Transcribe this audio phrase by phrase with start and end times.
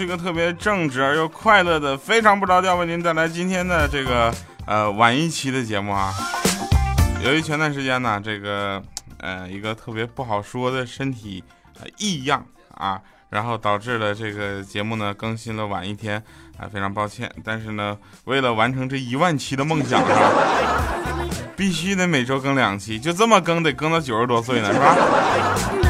[0.00, 4.32] 是一个特别正直而又快乐的，非常不着调为您带来今天的这个
[4.64, 6.10] 呃晚一期的节目啊。
[7.22, 8.82] 由于前段时间呢，这个
[9.18, 11.44] 呃一个特别不好说的身体
[11.98, 12.42] 异样
[12.74, 12.98] 啊，
[13.28, 16.16] 然后导致了这个节目呢更新了晚一天
[16.56, 17.30] 啊，非常抱歉。
[17.44, 17.94] 但是呢，
[18.24, 20.32] 为了完成这一万期的梦想啊，
[21.54, 25.89] 必须得每周更两期，就这么更得更到九十多岁呢，是吧？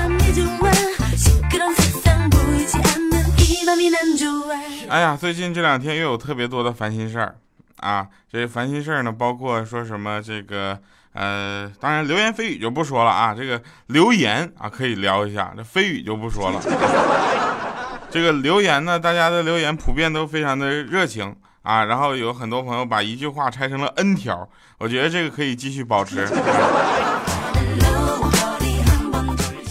[4.89, 7.37] 哎呀，最近这两天又有特别多的烦心事儿
[7.79, 8.07] 啊！
[8.31, 10.79] 这些烦心事儿呢，包括说什么这个
[11.15, 13.35] 呃，当然流言蜚语就不说了啊。
[13.35, 16.61] 这个留言啊，可以聊一下，这蜚语就不说了。
[18.11, 26.29] 这个留言呢，大家的留言普遍都非常的热情啊，然后有很多朋友把一句话拆成了 N 条，我觉得这个可以继续保持。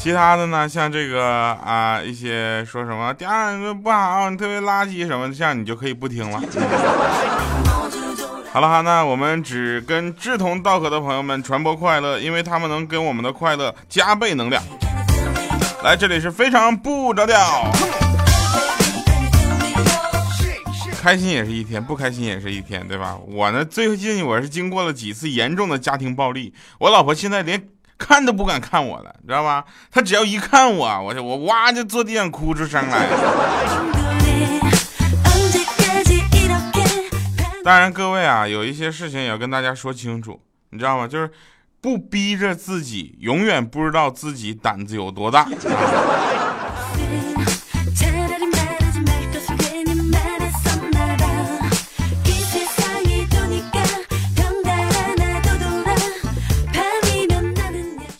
[0.02, 6.42] 其他的呢，像这个啊，一些说什么第二个不好，你特别垃圾什么的，这样你就可以不听了。
[8.54, 14.64] 好了哈，那我们只跟志同道合的朋友们传播快乐，因为他们能跟我们的快乐加倍能量。
[15.84, 17.70] 来，这里是非常不着调，
[21.02, 23.18] 开心也是一天，不开心也是一天，对吧？
[23.28, 27.62] 我呢，最近我是经过了几次严重的家庭暴力，我老婆现在连。
[28.00, 29.64] 看都不敢看我了，你知道吧？
[29.92, 33.08] 他只要一看我，我就我哇就坐地上哭出声来。
[37.64, 40.42] 当然，各位啊，有一些事情也要跟大家说清楚，
[40.72, 41.08] 你知道吗？
[41.08, 41.30] 就是
[41.82, 45.48] 不逼着自己，永远不知道自己胆子有多大。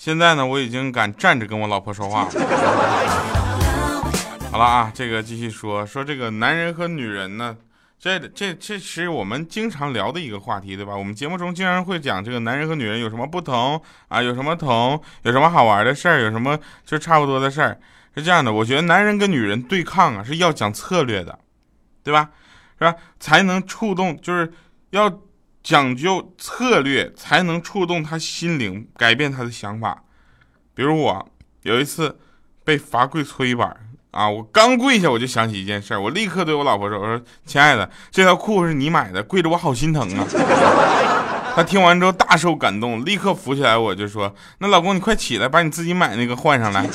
[0.10, 2.30] 现在呢，我已经敢站着跟我老婆说话了。
[4.52, 7.56] 好了啊，这个继续说说这个男人和女人呢，
[8.00, 10.98] 这这这是我们经常聊的一个话题，对吧？
[10.98, 17.80] 我们节目中经常会讲这个男人和女人有什么不同啊，有什么同，有什么好玩的事儿，有什么就差不多的事儿。
[18.16, 21.38] 是这样的，我觉得男人跟女人对抗啊是要讲策略的，
[22.04, 22.32] 对吧？
[22.80, 22.96] 是吧？
[23.20, 24.52] 才能触动，就是
[24.90, 25.22] 要。
[25.62, 30.04] 讲究策略才能触动他心灵，改变他的想法。
[30.74, 31.30] 比如我
[31.64, 32.18] 有一次
[32.64, 33.76] 被罚跪搓衣板
[34.12, 40.26] 啊，我刚跪下，我就想起一件事，我立刻对我老婆说：“我说亲爱的，这条裤子是你买的，跪着我好心疼啊。”
[41.56, 46.88] 她听完之后大受感动，立刻扶起来，我就说：“那老公你快起来，把你自己买那个换上来。”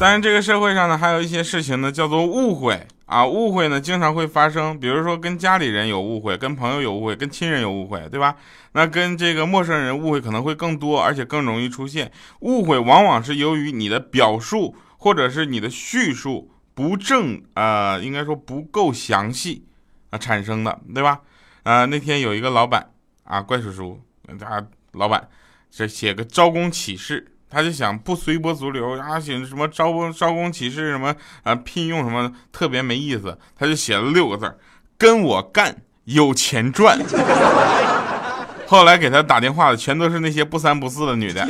[0.00, 3.26] 当然，这个社会上呢，还有一些事情呢，叫做误会啊。
[3.26, 4.80] 误会呢，经常会发生。
[4.80, 8.34] 比如说，跟家里人有误会，跟朋友有误会，跟亲人有误会，对吧？
[8.72, 12.10] 那跟这个陌生人误会可能会更多，而且更容易出现。
[12.40, 19.66] 误会往往是由于你的表述或者是你的叙述不正，呃，应该说不够详细
[20.08, 21.20] 啊产生的，对吧？
[21.64, 22.90] 呃，那天有一个老板
[23.24, 24.00] 啊，怪叔叔，
[24.38, 25.28] 他老板
[25.70, 27.26] 这写个招工启事。
[27.50, 34.56] 他就想不随波逐流啊，写什么招工招工启事什么啊，聘用什么特别没意思，他就写了六个字
[34.96, 36.98] 跟我干，有钱赚。
[38.68, 41.44] 后来给他打电话的全都是那些不三不四的女的。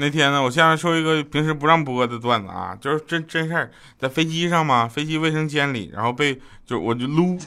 [0.00, 7.38] 那天呢，我现在说一个平时不让播的段子啊，就是真真事儿，在飞机上嘛，飞机卫生间里，然后被就我就撸，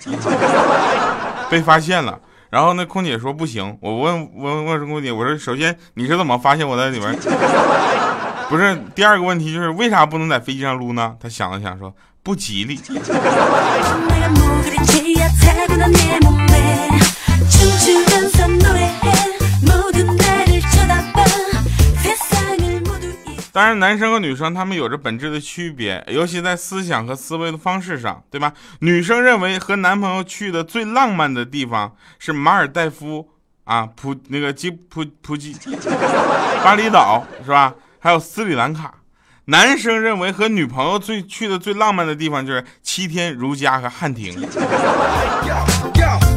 [1.50, 2.20] 被发现了，
[2.52, 7.12] 然后那空姐说不行，我问问问空姐，我说首先你是怎么发现我在里面？
[8.50, 11.16] 不是，第二个问题就是为啥不能在飞机上撸呢？
[11.20, 12.80] 他想了想说不吉利。
[23.54, 28.52] 当然，男生和女生他们有着本质的区别，尤其在思想和思维的方式上，对吧？
[28.80, 33.30] 女生认为和男朋友去的最浪漫的地方是马尔代夫
[33.66, 35.56] 啊，普那个吉普普吉，
[36.64, 37.76] 巴厘岛是吧？
[38.00, 38.96] 还有斯里兰卡。
[39.46, 44.34] 男生认为和女朋友最去的最浪漫的地方就是七天如家和汉庭。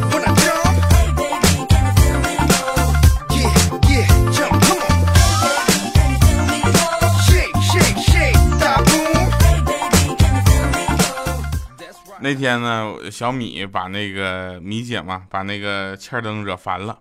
[12.27, 16.99] 那天呢，小米把那个米姐嘛，把那个欠灯惹烦了，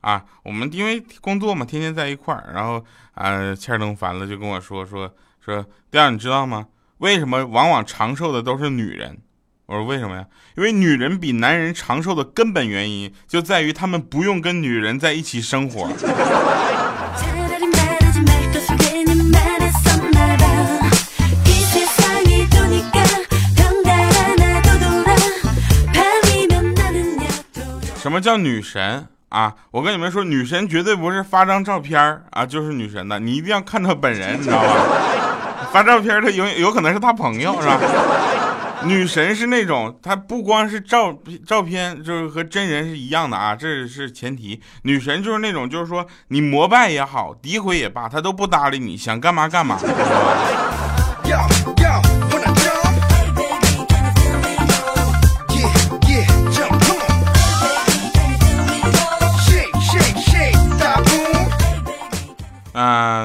[0.00, 2.84] 啊，我们因为工作嘛，天天在一块儿，然后
[3.14, 6.66] 啊，欠登烦了就跟我说说说，第二你知道吗？
[6.96, 9.18] 为什么往往长寿的都是女人？
[9.66, 10.26] 我说为什么呀？
[10.56, 15.88] 因为女人比男人长寿的根本原因就在于他们不用跟女人在一起生活。
[28.08, 29.54] 什么叫女神啊？
[29.70, 34.74] 我跟你们说，女神绝对不是发张照片啊就是女神的，你一定要看到本人， 你知道吧？
[35.70, 37.78] 发照片的有有可能是他朋友，是吧？
[38.84, 41.14] 女神是那种，她不光是照
[41.46, 44.58] 照片，就是和真人是一样的啊，这是前提。
[44.84, 49.78] 女神就是那种，就是说你膜拜也好，诋毁也罢，她都不搭理你，想干嘛干嘛。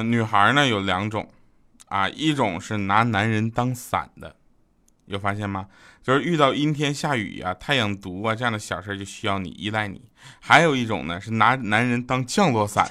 [0.04, 1.28] 女孩呢有两种，
[1.88, 4.36] 啊，一种是拿男人当伞的。
[5.06, 5.66] 有发现吗？
[6.02, 10.02] 就是遇到阴天下雨啊、太阳毒啊这样的小事就需要你依赖你。
[10.40, 12.88] 还有一种呢是拿男人当降落伞，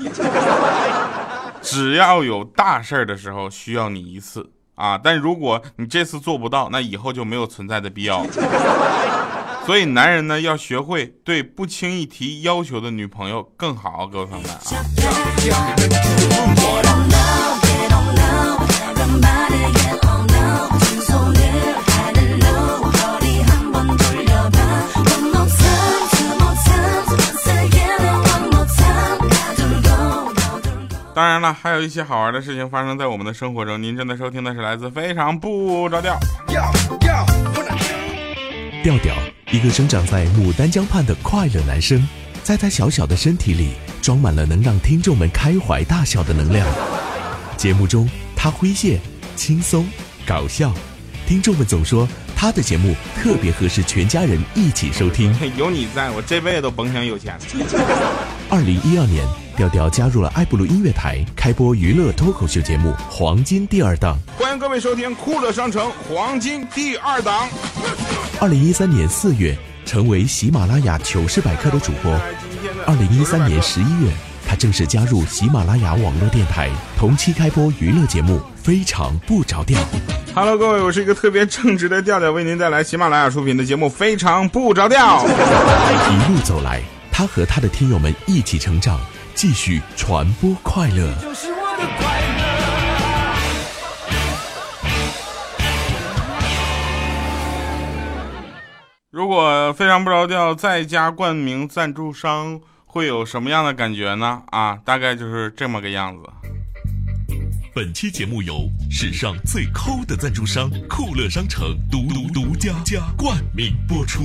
[1.62, 4.98] 只要有大事儿的时候需要你一次啊。
[5.02, 8.26] 但如果你这次做不到，那以后就没有存在的必要。
[9.66, 14.60] 所以男人呢要学会对不轻易提要求的女朋友更好，各位朋友们啊。
[31.14, 33.80] 当然了，还有一些好玩的事情发生在我们的生活中。
[33.80, 36.18] 您正在收听的是来自非常不着调。
[38.82, 39.14] 调调，
[39.52, 42.02] 一个生长在牡丹江畔的快乐男生，
[42.42, 46.66] 在他小小的身体里装满了能让听众们开怀大笑的能量。
[47.58, 48.98] 节目中，他诙谐、
[49.36, 49.86] 轻松、
[50.24, 50.72] 搞笑，
[51.26, 55.30] 听众们总说他的节目特别合适全家人一起收听。
[55.54, 57.38] 有你在我这辈子都甭想有钱。
[58.48, 59.22] 二零一二年。
[59.54, 64.16] 调调加入了爱布鲁音乐台，开播娱乐脱口秀节目《黄金第二档》。
[64.42, 67.46] 欢迎各位收听《酷乐商城黄金第二档》。
[68.42, 72.10] 二零一三年四月，成为喜马拉雅糗事百科的主播。
[72.84, 74.10] 二零一三年十一月，
[74.44, 76.68] 他正式加入喜马拉雅网络电台，
[76.98, 79.80] 同期开播娱乐节目《非常不着调》。
[80.34, 85.24] Hello，各位，我是一个特别正直的调调，为您带来喜马拉雅出品的节目《非常不着调》。
[85.28, 88.98] 一路走来，他和他的听友们一起成长。
[89.36, 91.14] 继续传播快乐。
[99.22, 104.42] 如果非常不着调，再加冠名赞助商，会有什么样的感觉呢？
[104.50, 106.28] 啊，大概就是这么个样子。
[107.72, 112.74] 本期节目由史上最抠的赞助商酷乐商城独独独家
[113.16, 114.24] 冠名播出。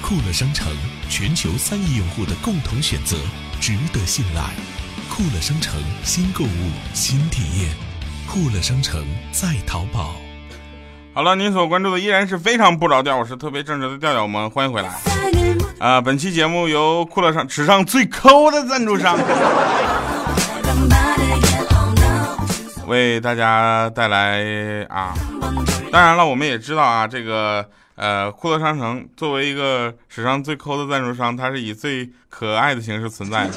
[0.00, 0.72] 酷乐商城，
[1.10, 3.18] 全球三亿用户的共同选择。
[3.60, 4.48] 值得信赖，
[5.10, 7.74] 酷乐商城新购物新体验，
[8.26, 10.21] 酷乐商城在淘宝。
[11.14, 14.90] 好了，您所关注的依然是非常不着调，我是特别正直的调调们，欢迎回来。
[15.78, 19.18] 啊，本期节目由酷乐商史上最抠的赞助商，
[22.86, 25.12] 为大家带来啊。
[25.90, 27.64] 当然了，我们也知道啊，这个。
[27.94, 33.52] 呃，酷乐商城作为一个史上最抠的赞助商，它是以最可爱的形式存在的。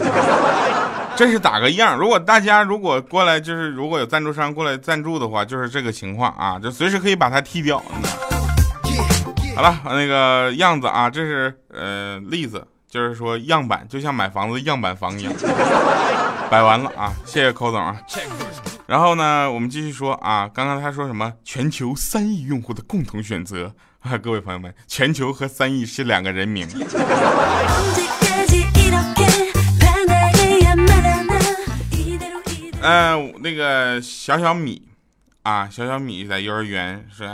[1.18, 7.82] 这是打个样，如果大家如果过来，就是如果有赞助商过来赞助的话，就是这个情况啊，就随时可以把它踢掉。
[9.56, 15.34] 好了，那个样子啊，这是呃例子，就是说样板，就像买房子样板房一样，
[16.52, 17.96] 摆完了啊，谢谢寇总啊。
[18.86, 21.32] 然后呢，我们继续说啊，刚刚他说什么？
[21.46, 23.74] 全球三亿用户的共同选择。
[24.02, 26.68] 啊， 各位朋友们，全球和三亿是两个人名。
[32.88, 34.88] 嗯，那个小小米
[35.42, 37.28] 啊，小小米在幼儿园说：“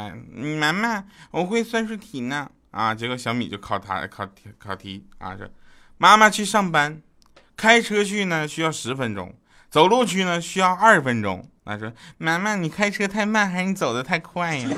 [0.57, 5.45] 妈妈，我会算术题呢。”啊，结果小米就考他考题考题啊，说
[5.99, 7.01] ：“妈妈去上班，
[7.57, 9.35] 开车去呢需要十分钟，
[9.69, 14.69] 走路去呢需要二十分钟。”他说：“妈妈，你开车太慢还是你走的太快呀？”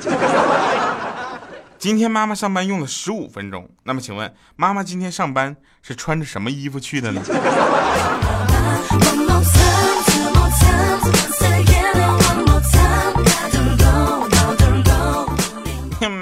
[1.78, 7.22] 今天妈妈上班用了十五分钟，那么请问妈妈今天上班是穿着什么衣服去的呢？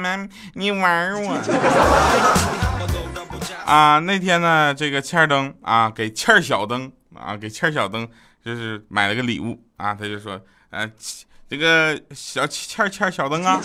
[0.01, 1.37] 妈，你玩我？
[3.65, 8.07] 啊，那天呢，这个欠灯啊，给欠小灯啊，给欠小灯
[8.43, 10.39] 就是买了个礼物啊，他就说，
[10.71, 10.89] 呃，
[11.49, 13.61] 这个小欠欠小灯啊，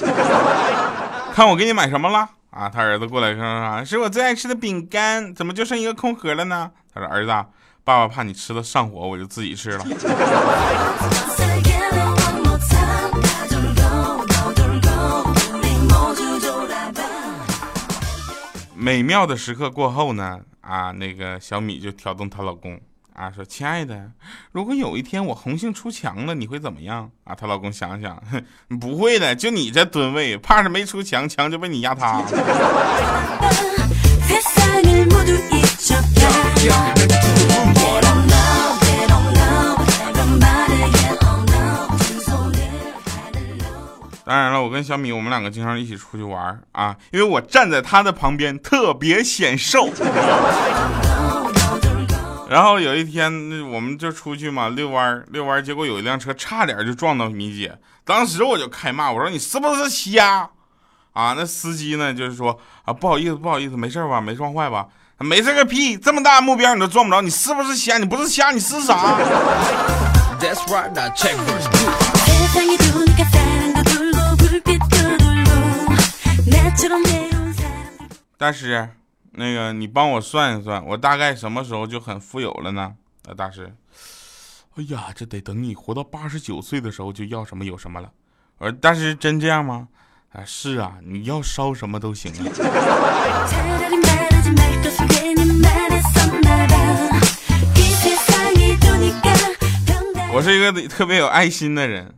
[1.35, 2.69] 看我给你买什么了啊？
[2.69, 3.83] 他儿子过来说啊？
[3.85, 6.71] 是我最爱吃的饼干，怎么就剩一个空盒了呢？
[6.95, 7.33] 他说，儿子，
[7.87, 9.85] 爸爸怕你吃了上火，我就自己吃了。
[18.75, 22.77] 美妙的时刻过后呢，啊，那个小米就挑动她老公
[23.15, 24.11] 啊，说：“亲爱的，
[24.51, 28.45] 如果有一天我红杏出墙了，你会怎么样？”啊，她老公想想，哼
[28.81, 32.27] 不会的，就你这吨位，怕是没出墙，墙就被你压塌了。
[44.25, 49.89] 当然了，我跟小米，我们两个经常一起出去玩啊，因为我站在他的旁边特别显瘦。
[52.51, 53.31] 然后有一天，
[53.71, 60.51] 我们就出去嘛，遛弯儿遛弯儿结果有一辆车差点就撞到米姐，当时我就开骂，我说你是不是瞎？
[61.13, 64.21] 啊，那司机呢，就是说啊，不好意思，不好意思，没事吧？
[64.21, 64.89] 没撞坏吧？
[65.19, 65.97] 没事个屁！
[65.97, 67.97] 这么大目标你都撞不着，你是不是瞎？
[67.97, 69.17] 你不是瞎，你是啥？
[78.37, 78.91] 大师，
[79.33, 82.93] 那个你帮我算一算，我大概什么时候就很富有了呢？
[83.27, 83.75] 啊，大师，
[84.77, 88.11] 哎呀，这得等你活到八十九岁的时候就要什么有什么了。
[88.59, 89.89] 我说，大师真这样吗？
[90.35, 92.45] 啊，是啊，你要烧什么都行啊。
[100.33, 102.15] 我是一个特别有爱心的人，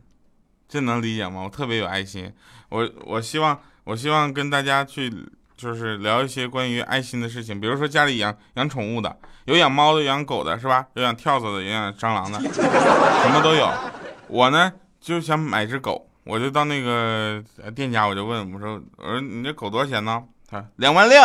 [0.67, 1.43] 这能理解吗？
[1.43, 2.29] 我特别有爱心，
[2.67, 5.09] 我我希望我希望跟大家去
[5.55, 10.85] 就是聊一些关于爱心的事情，比如说家里养养宠物的，有养猫的，养狗的，是吧？
[10.95, 13.71] 有养跳蚤的，有养蟑螂的， 什么都有。
[14.27, 17.41] 我呢就想买只狗，我就到那个
[17.73, 20.21] 店家，我就问我说我说你这狗多少钱呢？
[20.49, 21.21] 他两万六，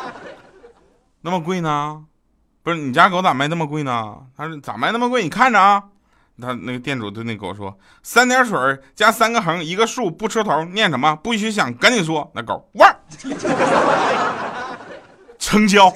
[1.20, 2.04] 那么贵呢？
[2.62, 4.16] 不是你家狗咋卖那么贵呢？
[4.36, 5.22] 他说咋卖那么贵？
[5.22, 5.82] 你看着啊。
[6.40, 8.56] 他那个店主对那狗说：“三点水
[8.94, 11.16] 加三个横，一个竖，不车头，念什么？
[11.16, 12.88] 不许想，赶紧说。”那狗汪，
[15.36, 15.92] 成交。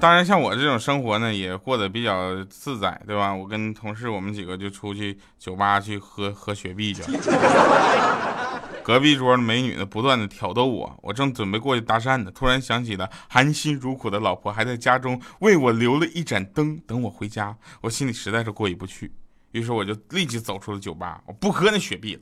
[0.00, 3.34] 当然，像我这种生活呢，也过得比较自在，对吧？
[3.34, 7.02] 我跟同事，我们几个就出去酒吧去喝喝雪碧去。
[8.84, 19.12] 隔壁桌的美女呢，不断的挑逗我，我正准备过去搭讪呢，突然想起了含辛茹苦的老婆还在家中为我留了一盏灯等我回家，我心里实在是过意不去，
[19.52, 22.20] 于是我就立即走出了酒吧，我不喝那雪碧了。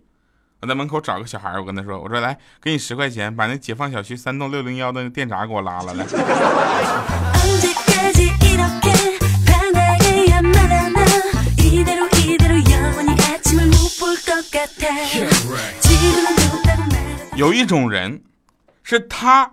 [0.60, 6.06] 我在门口找个小孩，我跟他说：“我说来，给你十块钱，把那解放小区三栋六零幺的电闸给我拉了来。”
[17.36, 18.22] 有一种人，
[18.82, 19.52] 是他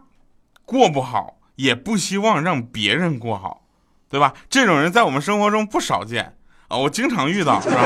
[0.63, 3.63] 过不好，也不希望让别人过好，
[4.09, 4.33] 对吧？
[4.49, 6.37] 这种人在我们生活中不少见
[6.69, 7.77] 啊，我经常遇到，是吧？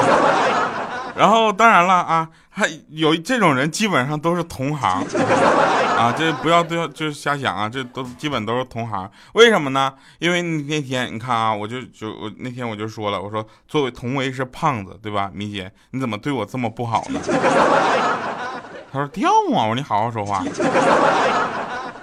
[1.18, 5.04] 然后当然了啊，还有这种人基本上都是同行
[5.96, 9.08] 啊，这不要都要就瞎想啊，这都基本都是同行。
[9.34, 9.94] 为什么呢？
[10.18, 15.30] 因为那天你看啊，我就就我那天我就说了，我说作为同为是胖子，对吧？
[15.32, 17.20] 米姐，你怎么对我这么不好呢？
[18.92, 20.44] 他说掉啊，我说你好好说话。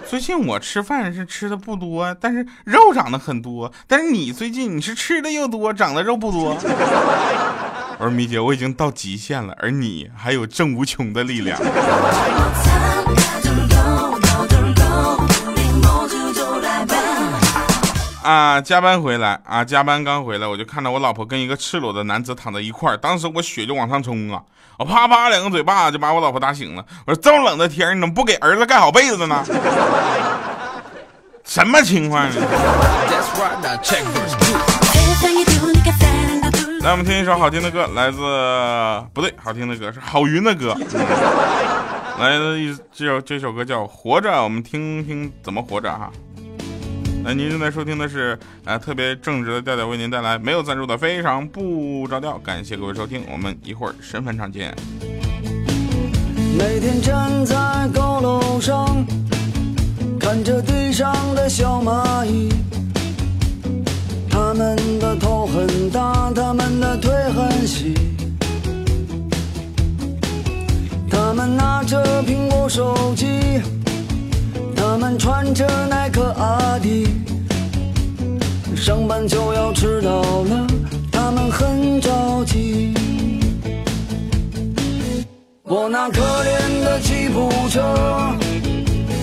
[0.07, 3.73] 最近我吃饭是吃的不多，但是肉长得很多。
[3.89, 6.57] 但是你最近你是吃的又多，长得肉不多。
[7.99, 11.59] 我说米姐，我已经到极限了，而你还有正无穷的力量。
[18.23, 24.43] 啊，加班回来啊，加班刚回来，我就看到我老婆跟一个赤裸的男子躺在一块儿，当时我血就往上冲啊，
[24.79, 26.85] 我啪啪两个嘴巴就把我老婆打醒了。
[27.07, 29.45] 我说这么冷的天，你怎么不给儿子盖好被子呢？
[31.45, 32.27] 什么情况？
[36.85, 38.19] 来，我们听一首好听的歌，来自
[39.15, 40.77] 不对，好听的歌是郝云的歌。
[42.21, 46.13] 来的一这首这首歌叫《活着》，我们听听怎么活着哈。
[47.25, 54.77] 那您正在收听的是啊特别正直的调调为您带来没有赞助的非常不着调，感谢各位收听，我们一会儿神返场见。
[56.59, 59.07] 每天站在高楼上，
[60.21, 60.61] 看着
[71.11, 73.27] 他们拿着苹果手机
[74.77, 77.07] 他们穿着耐克阿迪
[78.77, 80.67] 上班就要迟到了
[81.11, 82.93] 他们很着急。
[85.63, 87.81] 我那可怜的吉普车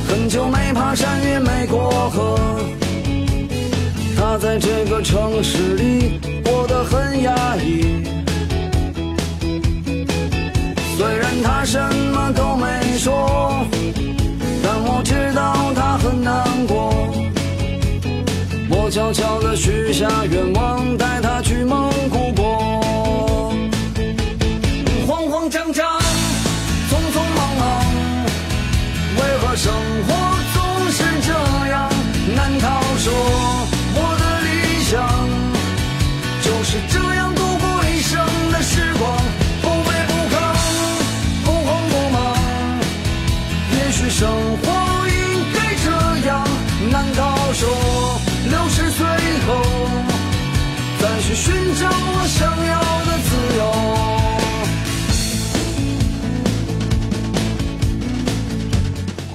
[0.07, 2.39] 很久没爬山也没过河。
[4.17, 8.20] 他在这个城市里过得很压抑。
[12.33, 13.65] 都没说，
[14.63, 16.91] 但我知道他很难过。
[18.69, 22.31] 我悄悄地许下愿望，带他去蒙古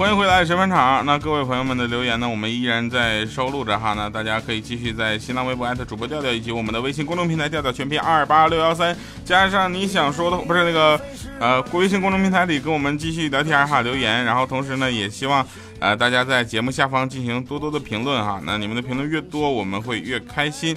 [0.07, 1.05] 欢迎回来，神返场。
[1.05, 3.93] 那各位朋友们的留言呢，我们依然在收录着哈。
[3.93, 8.95] 那大家可以继续在新浪微博艾特主播调调，以及我们的微信公众平台调调全拼二八六幺三，
[9.25, 10.97] 加上你想说的，不是那个
[11.41, 14.23] 呃，微信公众平台里跟我们继续聊天哈，留言。
[14.23, 15.45] 然后同时呢，也希望
[15.79, 18.39] 呃大家在节目下方进行多多的评论哈。
[18.45, 20.73] 那你们的评论越多，我们会越开心。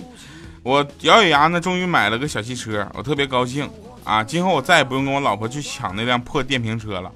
[0.65, 3.71] 我咬咬牙呢，终于买了个小汽车，我特别高兴
[4.03, 4.25] 啊！
[4.25, 7.13] 今后我再也不用跟我老婆去抢那辆破电瓶车了。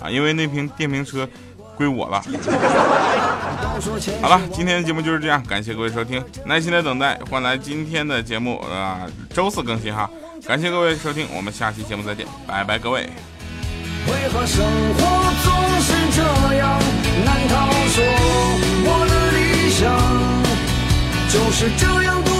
[0.00, 1.28] 啊，因为那瓶电瓶车
[1.78, 2.20] 归我了。
[4.20, 10.10] 好了，今天的节目就是这样，感谢各位收听，耐心的等待换来今天的节目啊、呃，周四更新哈。
[10.46, 13.08] 感谢各位收听，我们下期节目再见，拜拜，各位。
[14.08, 15.00] 为何生活
[15.44, 16.22] 总是这
[16.58, 16.80] 样？
[17.24, 18.04] 难道说
[18.84, 19.86] 我的理想
[21.30, 22.30] 就是这样度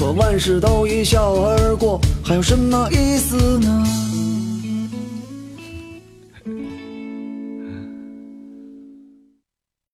[0.00, 3.99] 可万事都一笑而过，还有什么意思呢？